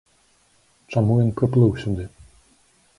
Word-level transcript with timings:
Чаму 0.95 1.19
ён 1.27 1.31
прыплыў 1.37 1.71
сюды? 1.85 2.03